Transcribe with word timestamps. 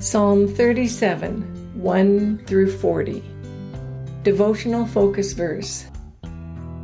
Psalm 0.00 0.46
37, 0.46 1.42
1 1.82 2.44
through 2.46 2.70
40. 2.70 3.20
Devotional 4.22 4.86
focus 4.86 5.32
verse. 5.32 5.86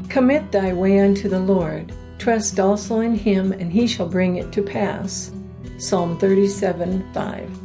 Commit 0.09 0.51
thy 0.51 0.73
way 0.73 0.99
unto 0.99 1.29
the 1.29 1.39
Lord. 1.39 1.95
Trust 2.19 2.59
also 2.59 2.99
in 3.03 3.15
him, 3.15 3.53
and 3.53 3.73
he 3.73 3.87
shall 3.87 4.09
bring 4.09 4.35
it 4.35 4.51
to 4.51 4.63
pass. 4.63 5.31
Psalm 5.79 6.19
37, 6.19 7.09
5. 7.15 7.59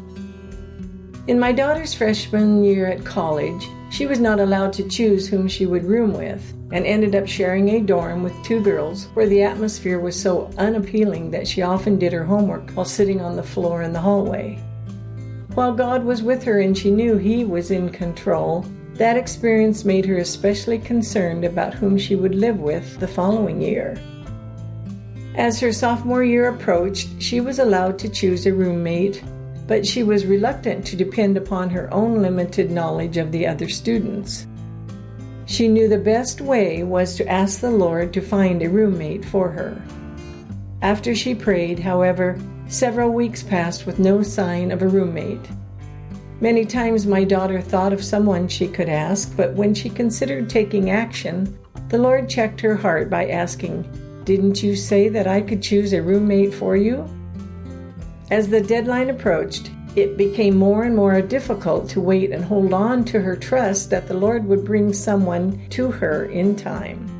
In 1.25 1.39
my 1.39 1.51
daughter's 1.51 1.95
freshman 1.95 2.63
year 2.63 2.85
at 2.85 3.03
college, 3.03 3.67
she 3.89 4.05
was 4.05 4.19
not 4.19 4.39
allowed 4.39 4.71
to 4.73 4.87
choose 4.87 5.27
whom 5.27 5.47
she 5.47 5.65
would 5.65 5.83
room 5.83 6.13
with, 6.13 6.53
and 6.71 6.85
ended 6.85 7.15
up 7.15 7.27
sharing 7.27 7.69
a 7.69 7.81
dorm 7.81 8.21
with 8.21 8.43
two 8.43 8.61
girls 8.61 9.05
where 9.15 9.27
the 9.27 9.41
atmosphere 9.41 9.99
was 9.99 10.15
so 10.19 10.51
unappealing 10.59 11.31
that 11.31 11.47
she 11.47 11.63
often 11.63 11.97
did 11.97 12.13
her 12.13 12.23
homework 12.23 12.69
while 12.73 12.85
sitting 12.85 13.19
on 13.19 13.35
the 13.35 13.41
floor 13.41 13.81
in 13.81 13.93
the 13.93 13.99
hallway. 13.99 14.63
While 15.59 15.73
God 15.73 16.05
was 16.05 16.23
with 16.23 16.41
her 16.45 16.61
and 16.61 16.77
she 16.77 16.89
knew 16.89 17.17
He 17.17 17.43
was 17.43 17.69
in 17.69 17.89
control, 17.89 18.65
that 18.93 19.17
experience 19.17 19.83
made 19.83 20.05
her 20.05 20.15
especially 20.15 20.79
concerned 20.79 21.43
about 21.43 21.73
whom 21.73 21.97
she 21.97 22.15
would 22.15 22.33
live 22.33 22.61
with 22.61 22.97
the 23.01 23.09
following 23.09 23.61
year. 23.61 24.01
As 25.35 25.59
her 25.59 25.73
sophomore 25.73 26.23
year 26.23 26.47
approached, 26.47 27.09
she 27.21 27.41
was 27.41 27.59
allowed 27.59 27.99
to 27.99 28.07
choose 28.07 28.45
a 28.45 28.53
roommate, 28.53 29.21
but 29.67 29.85
she 29.85 30.01
was 30.01 30.25
reluctant 30.25 30.87
to 30.87 30.95
depend 30.95 31.35
upon 31.35 31.69
her 31.71 31.93
own 31.93 32.21
limited 32.21 32.71
knowledge 32.71 33.17
of 33.17 33.33
the 33.33 33.45
other 33.45 33.67
students. 33.67 34.47
She 35.45 35.67
knew 35.67 35.89
the 35.89 35.97
best 35.97 36.39
way 36.39 36.83
was 36.83 37.15
to 37.15 37.27
ask 37.27 37.59
the 37.59 37.69
Lord 37.69 38.13
to 38.13 38.21
find 38.21 38.63
a 38.63 38.69
roommate 38.69 39.25
for 39.25 39.49
her. 39.49 39.81
After 40.81 41.13
she 41.13 41.35
prayed, 41.35 41.79
however, 41.79 42.39
Several 42.69 43.09
weeks 43.09 43.41
passed 43.41 43.87
with 43.87 43.97
no 43.97 44.21
sign 44.21 44.71
of 44.71 44.83
a 44.83 44.87
roommate. 44.87 45.49
Many 46.39 46.65
times 46.65 47.07
my 47.07 47.23
daughter 47.23 47.61
thought 47.61 47.91
of 47.91 48.03
someone 48.03 48.47
she 48.47 48.67
could 48.67 48.87
ask, 48.87 49.35
but 49.35 49.55
when 49.55 49.73
she 49.73 49.89
considered 49.89 50.51
taking 50.51 50.91
action, 50.91 51.57
the 51.87 51.97
Lord 51.97 52.29
checked 52.29 52.61
her 52.61 52.75
heart 52.75 53.09
by 53.09 53.27
asking, 53.29 53.89
Didn't 54.23 54.61
you 54.61 54.75
say 54.75 55.09
that 55.09 55.25
I 55.25 55.41
could 55.41 55.63
choose 55.63 55.93
a 55.93 56.03
roommate 56.03 56.53
for 56.53 56.77
you? 56.77 57.09
As 58.29 58.49
the 58.49 58.61
deadline 58.61 59.09
approached, 59.09 59.71
it 59.95 60.15
became 60.15 60.55
more 60.55 60.83
and 60.83 60.95
more 60.95 61.19
difficult 61.23 61.89
to 61.89 62.01
wait 62.01 62.29
and 62.29 62.45
hold 62.45 62.71
on 62.71 63.03
to 63.05 63.19
her 63.19 63.35
trust 63.35 63.89
that 63.89 64.07
the 64.07 64.13
Lord 64.13 64.45
would 64.45 64.63
bring 64.63 64.93
someone 64.93 65.67
to 65.69 65.89
her 65.89 66.25
in 66.25 66.55
time. 66.55 67.18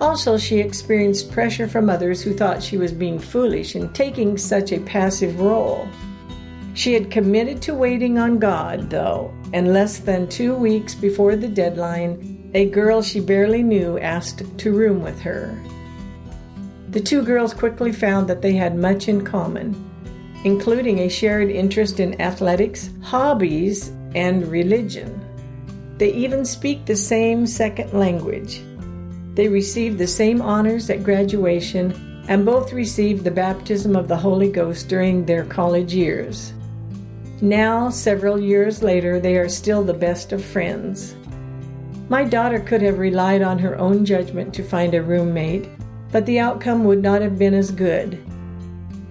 Also, 0.00 0.36
she 0.36 0.58
experienced 0.58 1.30
pressure 1.30 1.68
from 1.68 1.88
others 1.88 2.22
who 2.22 2.34
thought 2.34 2.62
she 2.62 2.76
was 2.76 2.92
being 2.92 3.18
foolish 3.18 3.76
in 3.76 3.92
taking 3.92 4.36
such 4.36 4.72
a 4.72 4.80
passive 4.80 5.40
role. 5.40 5.88
She 6.74 6.92
had 6.92 7.10
committed 7.10 7.62
to 7.62 7.74
waiting 7.74 8.18
on 8.18 8.40
God, 8.40 8.90
though, 8.90 9.32
and 9.52 9.72
less 9.72 9.98
than 9.98 10.28
two 10.28 10.54
weeks 10.54 10.94
before 10.94 11.36
the 11.36 11.48
deadline, 11.48 12.50
a 12.54 12.66
girl 12.66 13.00
she 13.00 13.20
barely 13.20 13.62
knew 13.62 13.98
asked 13.98 14.42
to 14.58 14.72
room 14.72 15.02
with 15.02 15.20
her. 15.20 15.56
The 16.90 17.00
two 17.00 17.22
girls 17.22 17.54
quickly 17.54 17.92
found 17.92 18.28
that 18.28 18.42
they 18.42 18.52
had 18.52 18.76
much 18.76 19.08
in 19.08 19.24
common, 19.24 19.74
including 20.44 21.00
a 21.00 21.08
shared 21.08 21.50
interest 21.50 22.00
in 22.00 22.20
athletics, 22.20 22.90
hobbies, 23.02 23.90
and 24.14 24.46
religion. 24.48 25.20
They 25.98 26.12
even 26.12 26.44
speak 26.44 26.84
the 26.84 26.96
same 26.96 27.46
second 27.46 27.92
language. 27.92 28.60
They 29.34 29.48
received 29.48 29.98
the 29.98 30.06
same 30.06 30.40
honors 30.40 30.88
at 30.90 31.02
graduation 31.02 32.24
and 32.28 32.46
both 32.46 32.72
received 32.72 33.24
the 33.24 33.30
baptism 33.30 33.96
of 33.96 34.08
the 34.08 34.16
Holy 34.16 34.50
Ghost 34.50 34.88
during 34.88 35.24
their 35.24 35.44
college 35.44 35.92
years. 35.92 36.52
Now, 37.40 37.90
several 37.90 38.40
years 38.40 38.82
later, 38.82 39.20
they 39.20 39.36
are 39.36 39.48
still 39.48 39.82
the 39.82 39.92
best 39.92 40.32
of 40.32 40.42
friends. 40.42 41.16
My 42.08 42.24
daughter 42.24 42.60
could 42.60 42.80
have 42.82 42.98
relied 42.98 43.42
on 43.42 43.58
her 43.58 43.76
own 43.78 44.04
judgment 44.04 44.54
to 44.54 44.62
find 44.62 44.94
a 44.94 45.02
roommate, 45.02 45.68
but 46.12 46.24
the 46.26 46.38
outcome 46.38 46.84
would 46.84 47.02
not 47.02 47.20
have 47.20 47.38
been 47.38 47.54
as 47.54 47.70
good. 47.70 48.24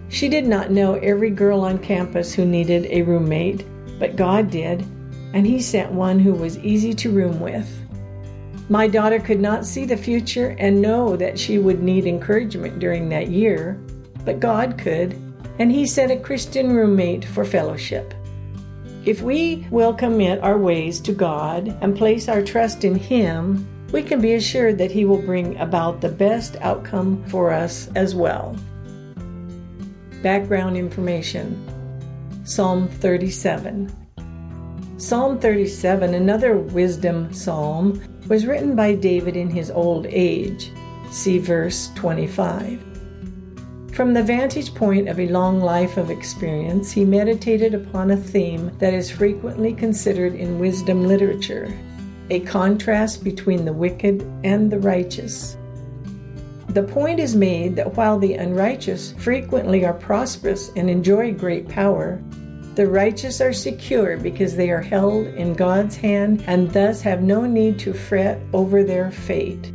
She 0.09 0.29
did 0.29 0.45
not 0.45 0.71
know 0.71 0.95
every 0.95 1.31
girl 1.31 1.61
on 1.61 1.79
campus 1.79 2.33
who 2.33 2.45
needed 2.45 2.85
a 2.85 3.01
roommate, 3.01 3.65
but 3.99 4.15
God 4.15 4.49
did, 4.49 4.81
and 5.33 5.45
He 5.45 5.59
sent 5.61 5.91
one 5.91 6.19
who 6.19 6.33
was 6.33 6.57
easy 6.59 6.93
to 6.93 7.11
room 7.11 7.39
with. 7.39 7.67
My 8.69 8.87
daughter 8.87 9.19
could 9.19 9.41
not 9.41 9.65
see 9.65 9.85
the 9.85 9.97
future 9.97 10.55
and 10.57 10.81
know 10.81 11.17
that 11.17 11.37
she 11.37 11.57
would 11.57 11.83
need 11.83 12.05
encouragement 12.05 12.79
during 12.79 13.09
that 13.09 13.27
year, 13.27 13.79
but 14.23 14.39
God 14.39 14.77
could, 14.77 15.13
and 15.59 15.71
He 15.71 15.85
sent 15.85 16.11
a 16.11 16.17
Christian 16.17 16.73
roommate 16.73 17.25
for 17.25 17.43
fellowship. 17.43 18.13
If 19.05 19.21
we 19.21 19.67
will 19.69 19.93
commit 19.93 20.41
our 20.41 20.57
ways 20.57 21.01
to 21.01 21.11
God 21.11 21.77
and 21.81 21.97
place 21.97 22.29
our 22.29 22.41
trust 22.41 22.85
in 22.85 22.95
Him, 22.95 23.67
we 23.91 24.01
can 24.01 24.21
be 24.21 24.35
assured 24.35 24.77
that 24.77 24.91
He 24.91 25.03
will 25.03 25.21
bring 25.21 25.57
about 25.57 25.99
the 25.99 26.09
best 26.09 26.55
outcome 26.61 27.23
for 27.25 27.51
us 27.51 27.89
as 27.95 28.15
well. 28.15 28.55
Background 30.21 30.77
information 30.77 31.69
Psalm 32.45 32.87
37. 32.87 34.02
Psalm 35.03 35.37
37, 35.37 36.13
another 36.13 36.55
wisdom 36.55 37.33
psalm, 37.33 38.01
was 38.29 38.45
written 38.45 38.73
by 38.73 38.95
David 38.95 39.35
in 39.35 39.49
his 39.49 39.69
old 39.69 40.05
age. 40.07 40.71
See 41.11 41.39
verse 41.39 41.91
25. 41.95 42.81
From 43.91 44.13
the 44.13 44.23
vantage 44.23 44.73
point 44.73 45.09
of 45.09 45.19
a 45.19 45.27
long 45.27 45.59
life 45.59 45.97
of 45.97 46.09
experience, 46.09 46.89
he 46.93 47.03
meditated 47.03 47.73
upon 47.73 48.11
a 48.11 48.17
theme 48.17 48.71
that 48.77 48.93
is 48.93 49.11
frequently 49.11 49.73
considered 49.73 50.35
in 50.35 50.57
wisdom 50.57 51.05
literature 51.05 51.77
a 52.29 52.39
contrast 52.39 53.25
between 53.25 53.65
the 53.65 53.73
wicked 53.73 54.21
and 54.45 54.71
the 54.71 54.79
righteous. 54.79 55.57
The 56.69 56.83
point 56.83 57.19
is 57.19 57.35
made 57.35 57.75
that 57.75 57.97
while 57.97 58.17
the 58.17 58.35
unrighteous 58.35 59.15
frequently 59.17 59.83
are 59.83 59.93
prosperous 59.93 60.71
and 60.77 60.89
enjoy 60.89 61.33
great 61.33 61.67
power, 61.67 62.23
the 62.75 62.87
righteous 62.87 63.39
are 63.39 63.53
secure 63.53 64.17
because 64.17 64.55
they 64.55 64.71
are 64.71 64.81
held 64.81 65.27
in 65.27 65.53
God's 65.53 65.95
hand 65.95 66.43
and 66.47 66.71
thus 66.71 67.01
have 67.01 67.21
no 67.21 67.45
need 67.45 67.77
to 67.79 67.93
fret 67.93 68.41
over 68.51 68.83
their 68.83 69.11
fate. 69.11 69.71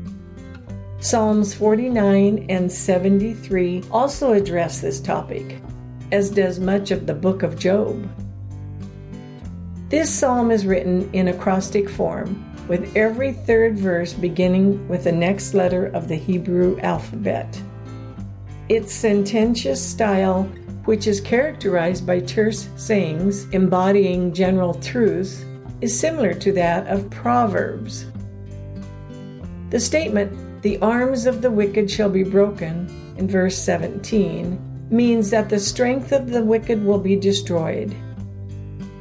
Psalms 0.98 1.54
49 1.54 2.46
and 2.48 2.70
73 2.70 3.84
also 3.92 4.32
address 4.32 4.80
this 4.80 4.98
topic, 4.98 5.60
as 6.10 6.28
does 6.28 6.58
much 6.58 6.90
of 6.90 7.06
the 7.06 7.14
book 7.14 7.44
of 7.44 7.56
Job. 7.56 8.08
This 9.90 10.12
psalm 10.12 10.50
is 10.50 10.66
written 10.66 11.08
in 11.12 11.28
acrostic 11.28 11.88
form, 11.88 12.44
with 12.66 12.96
every 12.96 13.32
third 13.32 13.78
verse 13.78 14.12
beginning 14.12 14.86
with 14.88 15.04
the 15.04 15.12
next 15.12 15.54
letter 15.54 15.86
of 15.86 16.08
the 16.08 16.16
Hebrew 16.16 16.78
alphabet. 16.80 17.62
Its 18.68 18.92
sententious 18.92 19.82
style 19.82 20.50
which 20.88 21.06
is 21.06 21.20
characterized 21.20 22.06
by 22.06 22.18
terse 22.18 22.66
sayings 22.76 23.46
embodying 23.50 24.32
general 24.32 24.72
truths, 24.72 25.44
is 25.82 26.00
similar 26.00 26.32
to 26.32 26.50
that 26.50 26.86
of 26.86 27.10
Proverbs. 27.10 28.06
The 29.68 29.80
statement, 29.80 30.62
the 30.62 30.78
arms 30.78 31.26
of 31.26 31.42
the 31.42 31.50
wicked 31.50 31.90
shall 31.90 32.08
be 32.08 32.22
broken, 32.22 32.88
in 33.18 33.28
verse 33.28 33.58
17, 33.58 34.88
means 34.88 35.28
that 35.28 35.50
the 35.50 35.60
strength 35.60 36.10
of 36.10 36.30
the 36.30 36.42
wicked 36.42 36.82
will 36.82 36.98
be 36.98 37.16
destroyed. 37.16 37.94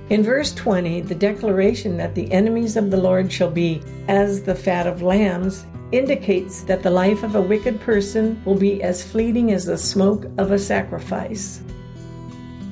In 0.10 0.24
verse 0.24 0.54
20, 0.56 1.00
the 1.00 1.16
declaration 1.16 1.96
that 1.96 2.16
the 2.16 2.30
enemies 2.34 2.76
of 2.76 2.92
the 2.92 2.98
Lord 2.98 3.32
shall 3.32 3.50
be 3.50 3.82
as 4.10 4.44
the 4.44 4.56
fat 4.56 4.88
of 4.88 5.04
lambs 5.04 5.66
indicates 5.94 6.64
that 6.64 6.84
the 6.84 6.90
life 6.90 7.24
of 7.24 7.36
a 7.36 7.42
wicked 7.42 7.80
person 7.80 8.42
will 8.44 8.60
be 8.60 8.84
as 8.84 9.10
fleeting 9.10 9.54
as 9.54 9.64
the 9.64 9.78
smoke 9.78 10.26
of 10.38 10.52
a 10.52 10.60
sacrifice. 10.60 11.62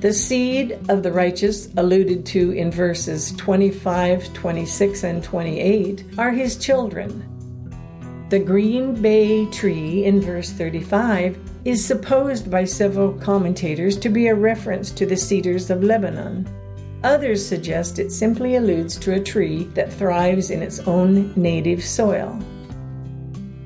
The 0.05 0.13
seed 0.13 0.77
of 0.87 1.01
the 1.01 1.11
righteous, 1.11 1.67
alluded 1.77 2.27
to 2.27 2.51
in 2.51 2.69
verses 2.69 3.31
25, 3.37 4.35
26, 4.35 5.03
and 5.03 5.23
28, 5.23 6.05
are 6.19 6.29
his 6.29 6.57
children. 6.57 7.25
The 8.29 8.37
green 8.37 9.01
bay 9.01 9.47
tree 9.47 10.05
in 10.05 10.21
verse 10.21 10.51
35 10.51 11.39
is 11.65 11.83
supposed 11.83 12.51
by 12.51 12.65
several 12.65 13.13
commentators 13.13 13.97
to 13.97 14.09
be 14.09 14.27
a 14.27 14.35
reference 14.35 14.91
to 14.91 15.07
the 15.07 15.17
cedars 15.17 15.71
of 15.71 15.83
Lebanon. 15.83 16.47
Others 17.03 17.43
suggest 17.43 17.97
it 17.97 18.11
simply 18.11 18.57
alludes 18.57 18.97
to 18.97 19.15
a 19.15 19.19
tree 19.19 19.63
that 19.73 19.91
thrives 19.91 20.51
in 20.51 20.61
its 20.61 20.81
own 20.81 21.33
native 21.35 21.83
soil. 21.83 22.37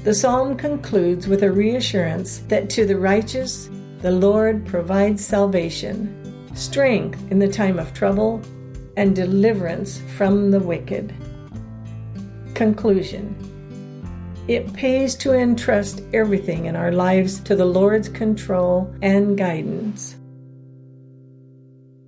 The 0.06 0.14
psalm 0.14 0.56
concludes 0.56 1.28
with 1.28 1.44
a 1.44 1.52
reassurance 1.52 2.38
that 2.48 2.70
to 2.70 2.86
the 2.86 2.98
righteous, 2.98 3.70
the 4.02 4.12
Lord 4.12 4.66
provides 4.66 5.26
salvation 5.26 6.16
strength 6.60 7.20
in 7.32 7.40
the 7.40 7.48
time 7.48 7.80
of 7.80 7.94
trouble, 7.94 8.42
and 8.98 9.16
deliverance 9.16 10.02
from 10.18 10.52
the 10.52 10.60
wicked. 10.60 11.14
Conclusion 12.54 13.34
It 14.50 14.74
pays 14.74 15.16
to 15.16 15.34
entrust 15.34 16.04
everything 16.14 16.66
in 16.66 16.76
our 16.76 16.92
lives 16.92 17.40
to 17.42 17.56
the 17.56 17.66
Lord's 17.66 18.10
control 18.10 18.94
and 19.02 19.38
guidance. 19.38 20.19